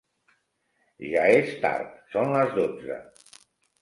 [1.11, 2.99] Ja és tard: són les dotze.